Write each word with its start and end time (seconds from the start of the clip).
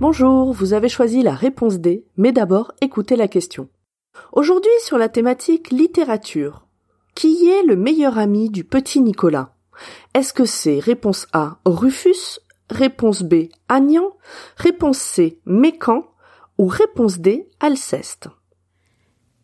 Bonjour, 0.00 0.52
vous 0.52 0.74
avez 0.74 0.88
choisi 0.90 1.22
la 1.22 1.34
réponse 1.34 1.78
D, 1.78 2.04
mais 2.18 2.32
d'abord 2.32 2.72
écoutez 2.82 3.16
la 3.16 3.28
question. 3.28 3.68
Aujourd'hui 4.32 4.70
sur 4.80 4.98
la 4.98 5.08
thématique 5.08 5.70
littérature, 5.70 6.66
qui 7.14 7.48
est 7.48 7.62
le 7.62 7.76
meilleur 7.76 8.18
ami 8.18 8.50
du 8.50 8.64
petit 8.64 9.00
Nicolas? 9.00 9.54
Est-ce 10.12 10.34
que 10.34 10.44
c'est 10.44 10.78
réponse 10.78 11.26
A 11.32 11.58
Rufus, 11.64 12.40
réponse 12.68 13.22
B 13.22 13.48
Agnan, 13.68 14.10
réponse 14.58 14.98
C 14.98 15.40
Mécan? 15.46 16.04
Ou 16.58 16.66
réponse 16.66 17.18
D 17.18 17.48
Alceste 17.60 18.28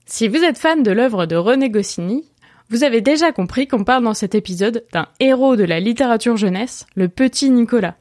Si 0.07 0.29
vous 0.29 0.43
êtes 0.43 0.59
fan 0.59 0.83
de 0.83 0.91
l'œuvre 0.91 1.27
de 1.27 1.37
René 1.37 1.71
Goscinny, 1.71 2.31
vous 2.69 2.85
avez 2.85 3.01
déjà 3.01 3.33
compris 3.33 3.67
qu'on 3.67 3.85
parle 3.85 4.05
dans 4.05 4.15
cet 4.15 4.35
épisode 4.35 4.85
d'un 4.93 5.09
héros 5.19 5.57
de 5.57 5.65
la 5.65 5.81
littérature 5.81 6.37
jeunesse, 6.37 6.87
le 6.95 7.09
petit 7.09 7.51
Nicolas, 7.51 7.97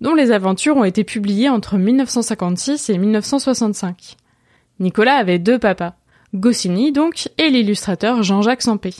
dont 0.00 0.14
les 0.14 0.32
aventures 0.32 0.76
ont 0.76 0.84
été 0.84 1.04
publiées 1.04 1.50
entre 1.50 1.76
1956 1.76 2.88
et 2.88 2.98
1965. 2.98 4.16
Nicolas 4.80 5.16
avait 5.16 5.38
deux 5.38 5.58
papas, 5.58 5.94
Goscinny 6.34 6.90
donc, 6.90 7.28
et 7.38 7.50
l'illustrateur 7.50 8.22
Jean-Jacques 8.22 8.62
Sampé. 8.62 8.94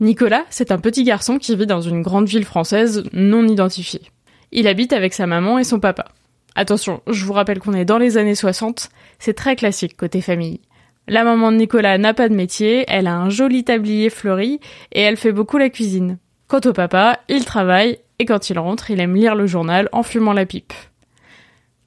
Nicolas, 0.00 0.46
c'est 0.50 0.72
un 0.72 0.78
petit 0.78 1.04
garçon 1.04 1.38
qui 1.38 1.54
vit 1.54 1.66
dans 1.66 1.80
une 1.80 2.02
grande 2.02 2.26
ville 2.26 2.44
française 2.44 3.04
non 3.12 3.46
identifiée. 3.46 4.02
Il 4.50 4.66
habite 4.66 4.92
avec 4.92 5.14
sa 5.14 5.26
maman 5.26 5.58
et 5.58 5.64
son 5.64 5.78
papa. 5.78 6.06
Attention, 6.54 7.00
je 7.06 7.24
vous 7.24 7.32
rappelle 7.32 7.60
qu'on 7.60 7.72
est 7.72 7.84
dans 7.84 7.98
les 7.98 8.18
années 8.18 8.34
60, 8.34 8.90
c'est 9.18 9.34
très 9.34 9.56
classique 9.56 9.96
côté 9.96 10.20
famille. 10.20 10.60
La 11.08 11.24
maman 11.24 11.50
de 11.50 11.56
Nicolas 11.56 11.98
n'a 11.98 12.14
pas 12.14 12.28
de 12.28 12.34
métier, 12.34 12.84
elle 12.88 13.06
a 13.06 13.16
un 13.16 13.30
joli 13.30 13.64
tablier 13.64 14.10
fleuri 14.10 14.60
et 14.92 15.00
elle 15.00 15.16
fait 15.16 15.32
beaucoup 15.32 15.58
la 15.58 15.70
cuisine. 15.70 16.18
Quant 16.48 16.60
au 16.64 16.72
papa, 16.72 17.20
il 17.28 17.44
travaille 17.44 17.98
et 18.18 18.26
quand 18.26 18.50
il 18.50 18.58
rentre, 18.58 18.90
il 18.90 19.00
aime 19.00 19.16
lire 19.16 19.34
le 19.34 19.46
journal 19.46 19.88
en 19.92 20.02
fumant 20.02 20.32
la 20.34 20.46
pipe. 20.46 20.74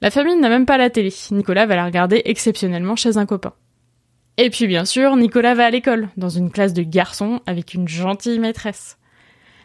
La 0.02 0.10
famille 0.10 0.36
n'a 0.36 0.48
même 0.48 0.66
pas 0.66 0.76
la 0.76 0.90
télé, 0.90 1.14
Nicolas 1.30 1.66
va 1.66 1.76
la 1.76 1.86
regarder 1.86 2.22
exceptionnellement 2.26 2.96
chez 2.96 3.16
un 3.16 3.24
copain. 3.24 3.54
Et 4.36 4.50
puis 4.50 4.66
bien 4.66 4.84
sûr, 4.84 5.16
Nicolas 5.16 5.54
va 5.54 5.66
à 5.66 5.70
l'école, 5.70 6.08
dans 6.16 6.28
une 6.28 6.50
classe 6.50 6.74
de 6.74 6.82
garçons 6.82 7.40
avec 7.46 7.72
une 7.72 7.88
gentille 7.88 8.38
maîtresse. 8.38 8.98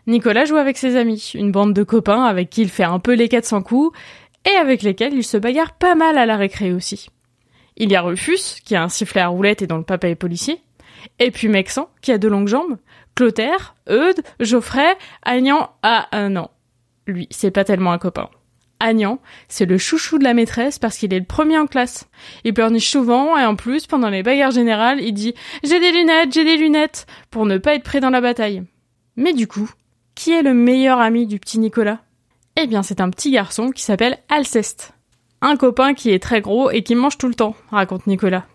Nicolas 0.08 0.46
joue 0.46 0.58
avec 0.58 0.78
ses 0.78 0.96
amis, 0.96 1.32
une 1.36 1.52
bande 1.52 1.74
de 1.74 1.84
copains 1.84 2.24
avec 2.24 2.50
qui 2.50 2.62
il 2.62 2.70
fait 2.70 2.84
un 2.84 3.00
peu 3.00 3.14
les 3.14 3.28
400 3.28 3.62
coups, 3.62 3.96
et 4.45 4.56
avec 4.58 4.81
lesquels 4.81 5.14
il 5.14 5.23
se 5.23 5.38
bagarre 5.38 5.73
pas 5.73 5.95
mal 5.95 6.17
à 6.17 6.25
la 6.25 6.38
récré 6.38 6.73
aussi. 6.73 7.09
Il 7.78 7.92
y 7.92 7.95
a 7.95 8.02
Rufus, 8.02 8.61
qui 8.64 8.75
a 8.75 8.83
un 8.83 8.89
sifflet 8.89 9.22
à 9.22 9.28
roulette 9.28 9.61
et 9.61 9.67
dont 9.67 9.78
le 9.78 9.83
papa 9.83 10.09
est 10.09 10.16
policier, 10.16 10.61
et 11.20 11.31
puis 11.31 11.48
Mexan, 11.48 11.89
qui 12.02 12.11
a 12.11 12.17
de 12.17 12.27
longues 12.27 12.48
jambes, 12.48 12.77
Clotaire, 13.16 13.76
Eudes, 13.89 14.21
Geoffrey, 14.39 14.95
Agnan, 15.23 15.70
ah, 15.83 16.08
ah 16.11 16.30
non. 16.30 16.49
Lui, 17.08 17.27
c'est 17.32 17.52
pas 17.52 17.64
tellement 17.64 17.92
un 17.92 17.98
copain. 17.98 18.30
Agnan, 18.80 19.20
c'est 19.48 19.66
le 19.66 19.77
chouchou 19.77 20.17
de 20.17 20.23
la 20.23 20.33
maîtresse 20.33 20.80
parce 20.80 20.98
qu'il 20.98 21.14
est 21.14 21.20
le 21.20 21.26
premier 21.26 21.58
en 21.58 21.67
classe. 21.67 22.10
Il 22.43 22.54
pleurniche 22.54 22.89
souvent 22.89 23.37
et 23.37 23.45
en 23.45 23.55
plus, 23.55 23.86
pendant 23.86 24.10
les 24.10 24.23
bagarres 24.23 24.52
générales, 24.52 25.02
il 25.02 25.14
dit 25.14 25.36
J'ai 25.64 25.80
des 25.80 25.92
lunettes, 25.92 26.33
j'ai 26.33 26.43
des 26.43 26.58
lunettes 26.58 27.05
pour 27.30 27.45
ne 27.45 27.58
pas 27.58 27.76
être 27.76 27.83
prêt 27.83 27.99
dans 27.99 28.10
la 28.10 28.21
bataille. 28.21 28.64
Mais 29.16 29.33
du 29.33 29.48
coup, 29.48 29.70
qui 30.16 30.32
est 30.32 30.42
le 30.42 30.54
meilleur 30.54 30.99
ami 30.99 31.27
du 31.27 31.39
petit 31.39 31.60
Nicolas? 31.60 31.99
Eh 32.64 32.67
bien, 32.67 32.83
c'est 32.83 33.02
un 33.02 33.10
petit 33.10 33.32
garçon 33.32 33.72
qui 33.72 33.82
s'appelle 33.82 34.20
Alceste. 34.30 34.94
Un 35.42 35.55
copain 35.55 35.95
qui 35.95 36.11
est 36.11 36.22
très 36.22 36.42
gros 36.42 36.70
et 36.70 36.83
qui 36.83 36.94
mange 36.94 37.17
tout 37.17 37.27
le 37.27 37.33
temps, 37.33 37.55
raconte 37.72 38.05
Nicolas. 38.05 38.45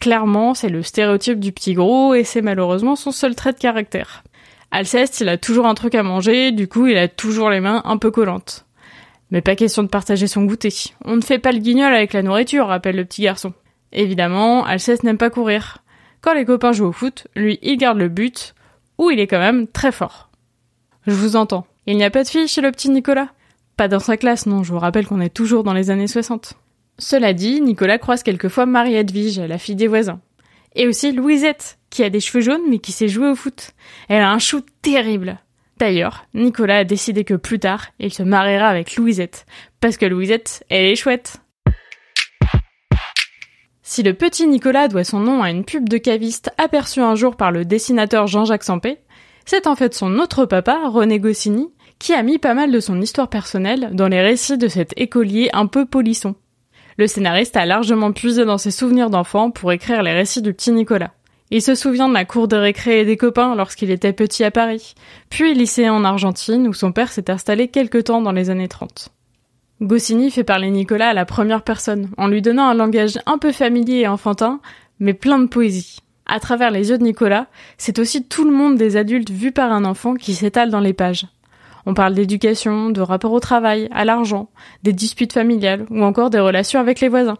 Clairement, 0.00 0.52
c'est 0.54 0.68
le 0.68 0.82
stéréotype 0.82 1.38
du 1.38 1.52
petit 1.52 1.74
gros 1.74 2.12
et 2.12 2.24
c'est 2.24 2.42
malheureusement 2.42 2.96
son 2.96 3.12
seul 3.12 3.36
trait 3.36 3.52
de 3.52 3.58
caractère. 3.58 4.24
Alceste, 4.72 5.20
il 5.20 5.28
a 5.28 5.38
toujours 5.38 5.66
un 5.66 5.74
truc 5.74 5.94
à 5.94 6.02
manger, 6.02 6.50
du 6.50 6.66
coup, 6.66 6.88
il 6.88 6.98
a 6.98 7.06
toujours 7.06 7.50
les 7.50 7.60
mains 7.60 7.82
un 7.84 7.98
peu 7.98 8.10
collantes. 8.10 8.66
Mais 9.30 9.42
pas 9.42 9.54
question 9.54 9.84
de 9.84 9.88
partager 9.88 10.26
son 10.26 10.42
goûter. 10.42 10.74
On 11.04 11.14
ne 11.14 11.22
fait 11.22 11.38
pas 11.38 11.52
le 11.52 11.60
guignol 11.60 11.94
avec 11.94 12.14
la 12.14 12.24
nourriture, 12.24 12.66
rappelle 12.66 12.96
le 12.96 13.04
petit 13.04 13.22
garçon. 13.22 13.52
Évidemment, 13.92 14.64
Alceste 14.64 15.04
n'aime 15.04 15.18
pas 15.18 15.30
courir. 15.30 15.78
Quand 16.20 16.34
les 16.34 16.44
copains 16.44 16.72
jouent 16.72 16.88
au 16.88 16.92
foot, 16.92 17.28
lui, 17.36 17.60
il 17.62 17.76
garde 17.76 17.98
le 17.98 18.08
but, 18.08 18.56
où 18.98 19.10
il 19.10 19.20
est 19.20 19.28
quand 19.28 19.38
même 19.38 19.68
très 19.68 19.92
fort. 19.92 20.30
Je 21.06 21.12
vous 21.12 21.36
entends. 21.36 21.64
Il 21.86 21.96
n'y 21.96 22.04
a 22.04 22.10
pas 22.10 22.24
de 22.24 22.28
fille 22.28 22.48
chez 22.48 22.60
le 22.60 22.72
petit 22.72 22.90
Nicolas? 22.90 23.28
Pas 23.76 23.88
dans 23.88 24.00
sa 24.00 24.16
classe, 24.16 24.46
non, 24.46 24.62
je 24.62 24.72
vous 24.72 24.78
rappelle 24.78 25.06
qu'on 25.06 25.20
est 25.20 25.34
toujours 25.34 25.64
dans 25.64 25.72
les 25.72 25.90
années 25.90 26.06
60. 26.06 26.54
Cela 26.98 27.32
dit, 27.32 27.60
Nicolas 27.60 27.98
croise 27.98 28.22
quelquefois 28.22 28.66
Marie-Edwige, 28.66 29.40
la 29.40 29.58
fille 29.58 29.76
des 29.76 29.88
voisins. 29.88 30.20
Et 30.74 30.86
aussi 30.86 31.12
Louisette, 31.12 31.78
qui 31.90 32.02
a 32.02 32.10
des 32.10 32.20
cheveux 32.20 32.42
jaunes 32.42 32.62
mais 32.68 32.78
qui 32.78 32.92
sait 32.92 33.08
jouer 33.08 33.28
au 33.28 33.34
foot. 33.34 33.72
Elle 34.08 34.22
a 34.22 34.30
un 34.30 34.38
chou 34.38 34.60
terrible. 34.82 35.38
D'ailleurs, 35.78 36.26
Nicolas 36.34 36.78
a 36.78 36.84
décidé 36.84 37.24
que 37.24 37.34
plus 37.34 37.58
tard, 37.58 37.88
il 37.98 38.12
se 38.12 38.22
mariera 38.22 38.68
avec 38.68 38.96
Louisette. 38.96 39.46
Parce 39.80 39.96
que 39.96 40.06
Louisette, 40.06 40.64
elle 40.68 40.86
est 40.86 40.96
chouette. 40.96 41.38
Si 43.82 44.02
le 44.02 44.14
petit 44.14 44.46
Nicolas 44.46 44.88
doit 44.88 45.04
son 45.04 45.20
nom 45.20 45.42
à 45.42 45.50
une 45.50 45.64
pub 45.64 45.88
de 45.88 45.98
caviste 45.98 46.50
aperçue 46.56 47.00
un 47.00 47.14
jour 47.14 47.36
par 47.36 47.50
le 47.50 47.64
dessinateur 47.64 48.26
Jean-Jacques 48.26 48.64
Sampé, 48.64 48.98
c'est 49.44 49.66
en 49.66 49.74
fait 49.74 49.92
son 49.92 50.18
autre 50.18 50.46
papa, 50.46 50.88
René 50.88 51.18
Goscinny, 51.18 51.68
qui 52.02 52.14
a 52.14 52.22
mis 52.24 52.38
pas 52.38 52.52
mal 52.52 52.72
de 52.72 52.80
son 52.80 53.00
histoire 53.00 53.28
personnelle 53.28 53.90
dans 53.92 54.08
les 54.08 54.20
récits 54.20 54.58
de 54.58 54.66
cet 54.66 54.92
écolier 54.96 55.50
un 55.52 55.68
peu 55.68 55.86
polisson. 55.86 56.34
Le 56.98 57.06
scénariste 57.06 57.56
a 57.56 57.64
largement 57.64 58.10
puisé 58.10 58.44
dans 58.44 58.58
ses 58.58 58.72
souvenirs 58.72 59.08
d'enfant 59.08 59.52
pour 59.52 59.70
écrire 59.70 60.02
les 60.02 60.12
récits 60.12 60.42
du 60.42 60.52
petit 60.52 60.72
Nicolas. 60.72 61.12
Il 61.52 61.62
se 61.62 61.76
souvient 61.76 62.08
de 62.08 62.14
la 62.14 62.24
cour 62.24 62.48
de 62.48 62.56
récré 62.56 63.00
et 63.00 63.04
des 63.04 63.16
copains 63.16 63.54
lorsqu'il 63.54 63.92
était 63.92 64.12
petit 64.12 64.42
à 64.42 64.50
Paris, 64.50 64.96
puis 65.30 65.54
lycéen 65.54 65.94
en 65.94 66.02
Argentine 66.02 66.66
où 66.66 66.74
son 66.74 66.90
père 66.90 67.12
s'est 67.12 67.30
installé 67.30 67.68
quelque 67.68 67.98
temps 67.98 68.20
dans 68.20 68.32
les 68.32 68.50
années 68.50 68.66
30. 68.66 69.10
Goscinny 69.80 70.32
fait 70.32 70.42
parler 70.42 70.70
Nicolas 70.70 71.10
à 71.10 71.14
la 71.14 71.24
première 71.24 71.62
personne, 71.62 72.08
en 72.18 72.26
lui 72.26 72.42
donnant 72.42 72.66
un 72.66 72.74
langage 72.74 73.20
un 73.26 73.38
peu 73.38 73.52
familier 73.52 74.00
et 74.00 74.08
enfantin, 74.08 74.60
mais 74.98 75.14
plein 75.14 75.38
de 75.38 75.46
poésie. 75.46 75.98
À 76.26 76.40
travers 76.40 76.72
les 76.72 76.90
yeux 76.90 76.98
de 76.98 77.04
Nicolas, 77.04 77.46
c'est 77.78 78.00
aussi 78.00 78.24
tout 78.24 78.44
le 78.44 78.50
monde 78.50 78.76
des 78.76 78.96
adultes 78.96 79.30
vu 79.30 79.52
par 79.52 79.70
un 79.70 79.84
enfant 79.84 80.14
qui 80.14 80.34
s'étale 80.34 80.70
dans 80.70 80.80
les 80.80 80.94
pages. 80.94 81.26
On 81.86 81.94
parle 81.94 82.14
d'éducation, 82.14 82.90
de 82.90 83.00
rapport 83.00 83.32
au 83.32 83.40
travail, 83.40 83.88
à 83.92 84.04
l'argent, 84.04 84.50
des 84.82 84.92
disputes 84.92 85.32
familiales 85.32 85.86
ou 85.90 86.02
encore 86.02 86.30
des 86.30 86.40
relations 86.40 86.80
avec 86.80 87.00
les 87.00 87.08
voisins. 87.08 87.38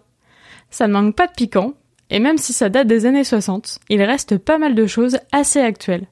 Ça 0.70 0.88
ne 0.88 0.92
manque 0.92 1.14
pas 1.14 1.26
de 1.26 1.32
piquant, 1.32 1.75
et 2.10 2.19
même 2.19 2.38
si 2.38 2.53
ça 2.53 2.69
date 2.69 2.88
des 2.88 3.06
années 3.06 3.25
60, 3.25 3.78
il 3.88 4.03
reste 4.03 4.38
pas 4.38 4.58
mal 4.58 4.75
de 4.75 4.86
choses 4.86 5.19
assez 5.32 5.60
actuelles. 5.60 6.08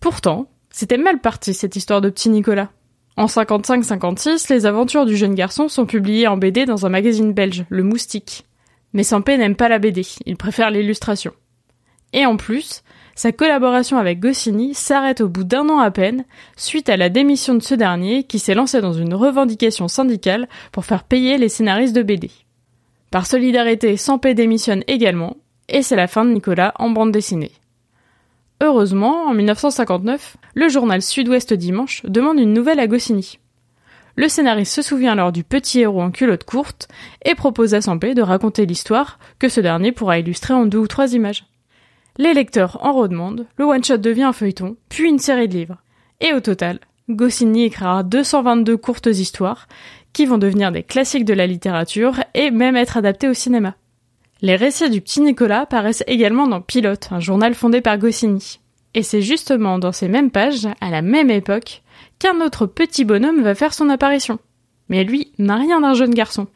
Pourtant, 0.00 0.48
c'était 0.70 0.98
mal 0.98 1.20
parti 1.20 1.54
cette 1.54 1.76
histoire 1.76 2.00
de 2.00 2.10
petit 2.10 2.28
Nicolas. 2.28 2.70
En 3.16 3.26
55-56, 3.26 4.52
les 4.52 4.66
aventures 4.66 5.06
du 5.06 5.16
jeune 5.16 5.34
garçon 5.34 5.68
sont 5.68 5.86
publiées 5.86 6.28
en 6.28 6.36
BD 6.36 6.64
dans 6.64 6.86
un 6.86 6.88
magazine 6.88 7.32
belge, 7.32 7.64
Le 7.68 7.82
Moustique. 7.82 8.46
Mais 8.94 9.04
Sampé 9.04 9.36
n'aime 9.36 9.56
pas 9.56 9.68
la 9.68 9.78
BD, 9.78 10.02
il 10.26 10.36
préfère 10.36 10.70
l'illustration. 10.70 11.32
Et 12.12 12.26
en 12.26 12.36
plus, 12.36 12.82
sa 13.14 13.32
collaboration 13.32 13.98
avec 13.98 14.20
Goscinny 14.20 14.74
s'arrête 14.74 15.20
au 15.20 15.28
bout 15.28 15.44
d'un 15.44 15.68
an 15.68 15.78
à 15.78 15.90
peine, 15.90 16.24
suite 16.56 16.88
à 16.88 16.96
la 16.96 17.08
démission 17.08 17.54
de 17.54 17.62
ce 17.62 17.74
dernier 17.74 18.24
qui 18.24 18.38
s'est 18.38 18.54
lancé 18.54 18.80
dans 18.80 18.94
une 18.94 19.14
revendication 19.14 19.88
syndicale 19.88 20.48
pour 20.72 20.84
faire 20.84 21.04
payer 21.04 21.36
les 21.36 21.50
scénaristes 21.50 21.94
de 21.94 22.02
BD. 22.02 22.30
Par 23.10 23.26
solidarité, 23.26 23.98
Sampé 23.98 24.32
démissionne 24.32 24.84
également, 24.86 25.36
et 25.68 25.82
c'est 25.82 25.96
la 25.96 26.06
fin 26.06 26.24
de 26.24 26.30
Nicolas 26.30 26.72
en 26.78 26.88
bande 26.88 27.12
dessinée. 27.12 27.52
Heureusement, 28.62 29.24
en 29.26 29.34
1959, 29.34 30.36
le 30.54 30.68
journal 30.68 31.02
Sud-Ouest 31.02 31.52
Dimanche 31.52 32.02
demande 32.04 32.38
une 32.38 32.54
nouvelle 32.54 32.80
à 32.80 32.86
Goscinny. 32.86 33.38
Le 34.16 34.28
scénariste 34.28 34.74
se 34.74 34.82
souvient 34.82 35.12
alors 35.12 35.32
du 35.32 35.42
petit 35.42 35.80
héros 35.80 36.00
en 36.02 36.10
culotte 36.10 36.44
courte 36.44 36.88
et 37.24 37.34
propose 37.34 37.74
à 37.74 37.80
Sampé 37.80 38.14
de 38.14 38.22
raconter 38.22 38.64
l'histoire 38.64 39.18
que 39.38 39.48
ce 39.48 39.60
dernier 39.60 39.92
pourra 39.92 40.18
illustrer 40.18 40.54
en 40.54 40.64
deux 40.64 40.78
ou 40.78 40.86
trois 40.86 41.14
images. 41.14 41.44
Les 42.18 42.34
lecteurs 42.34 42.78
en 42.84 42.92
redemandent, 42.92 43.46
le 43.56 43.64
one-shot 43.64 43.96
devient 43.96 44.24
un 44.24 44.32
feuilleton, 44.32 44.76
puis 44.88 45.08
une 45.08 45.18
série 45.18 45.48
de 45.48 45.54
livres. 45.54 45.78
Et 46.20 46.34
au 46.34 46.40
total, 46.40 46.78
Goscinny 47.08 47.64
écrira 47.64 48.02
222 48.02 48.76
courtes 48.76 49.06
histoires 49.06 49.66
qui 50.12 50.26
vont 50.26 50.38
devenir 50.38 50.72
des 50.72 50.82
classiques 50.82 51.24
de 51.24 51.32
la 51.32 51.46
littérature 51.46 52.22
et 52.34 52.50
même 52.50 52.76
être 52.76 52.96
adaptés 52.96 53.28
au 53.28 53.34
cinéma. 53.34 53.76
Les 54.42 54.56
récits 54.56 54.90
du 54.90 55.00
petit 55.00 55.20
Nicolas 55.20 55.66
paraissent 55.66 56.04
également 56.06 56.46
dans 56.46 56.60
Pilote, 56.60 57.08
un 57.12 57.20
journal 57.20 57.54
fondé 57.54 57.80
par 57.80 57.96
Goscinny. 57.96 58.60
Et 58.94 59.02
c'est 59.02 59.22
justement 59.22 59.78
dans 59.78 59.92
ces 59.92 60.08
mêmes 60.08 60.30
pages, 60.30 60.68
à 60.80 60.90
la 60.90 61.00
même 61.00 61.30
époque, 61.30 61.82
qu'un 62.18 62.40
autre 62.40 62.66
petit 62.66 63.04
bonhomme 63.04 63.42
va 63.42 63.54
faire 63.54 63.72
son 63.72 63.88
apparition. 63.88 64.38
Mais 64.88 65.04
lui 65.04 65.32
n'a 65.38 65.56
rien 65.56 65.80
d'un 65.80 65.94
jeune 65.94 66.12
garçon. 66.12 66.46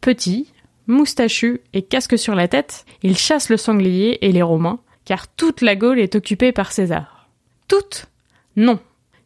Petit, 0.00 0.48
moustachu 0.88 1.60
et 1.72 1.82
casque 1.82 2.18
sur 2.18 2.34
la 2.34 2.48
tête, 2.48 2.84
il 3.02 3.16
chasse 3.16 3.48
le 3.48 3.56
sanglier 3.56 4.18
et 4.22 4.32
les 4.32 4.42
Romains, 4.42 4.80
car 5.04 5.28
toute 5.28 5.60
la 5.60 5.76
Gaule 5.76 5.98
est 5.98 6.14
occupée 6.14 6.52
par 6.52 6.72
César. 6.72 7.28
Toute 7.68 8.06
Non, 8.56 8.78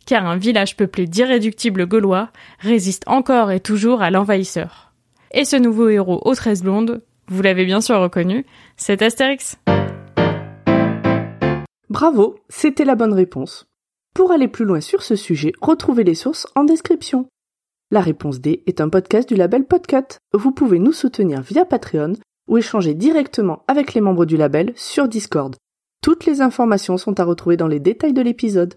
car 0.06 0.26
un 0.26 0.36
village 0.36 0.76
peuplé 0.76 1.06
d'irréductibles 1.06 1.86
Gaulois 1.86 2.30
résiste 2.60 3.04
encore 3.06 3.50
et 3.50 3.60
toujours 3.60 4.02
à 4.02 4.10
l'envahisseur. 4.10 4.92
Et 5.32 5.44
ce 5.44 5.56
nouveau 5.56 5.88
héros 5.88 6.22
aux 6.24 6.34
tresses 6.34 6.62
blondes, 6.62 7.02
vous 7.28 7.42
l'avez 7.42 7.66
bien 7.66 7.80
sûr 7.80 8.00
reconnu, 8.00 8.46
c'est 8.76 9.02
Astérix. 9.02 9.58
Bravo, 11.90 12.36
c'était 12.48 12.84
la 12.84 12.94
bonne 12.94 13.12
réponse. 13.12 13.66
Pour 14.14 14.32
aller 14.32 14.48
plus 14.48 14.64
loin 14.64 14.80
sur 14.80 15.02
ce 15.02 15.16
sujet, 15.16 15.52
retrouvez 15.60 16.04
les 16.04 16.14
sources 16.14 16.46
en 16.54 16.64
description. 16.64 17.28
La 17.90 18.00
réponse 18.00 18.40
D 18.40 18.62
est 18.66 18.80
un 18.80 18.88
podcast 18.88 19.28
du 19.28 19.34
label 19.34 19.64
Podcut. 19.64 20.18
Vous 20.32 20.52
pouvez 20.52 20.78
nous 20.78 20.92
soutenir 20.92 21.40
via 21.40 21.64
Patreon 21.64 22.14
ou 22.48 22.58
échanger 22.58 22.94
directement 22.94 23.62
avec 23.68 23.94
les 23.94 24.00
membres 24.00 24.26
du 24.26 24.36
label 24.36 24.72
sur 24.76 25.08
Discord. 25.08 25.56
Toutes 26.00 26.26
les 26.26 26.40
informations 26.40 26.96
sont 26.96 27.18
à 27.20 27.24
retrouver 27.24 27.56
dans 27.56 27.66
les 27.66 27.80
détails 27.80 28.12
de 28.12 28.22
l'épisode. 28.22 28.74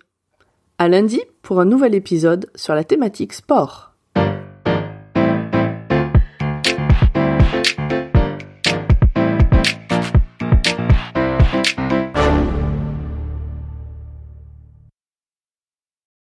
À 0.78 0.88
lundi 0.88 1.22
pour 1.44 1.60
un 1.60 1.66
nouvel 1.66 1.94
épisode 1.94 2.50
sur 2.56 2.74
la 2.74 2.84
thématique 2.84 3.34
sport. 3.34 3.91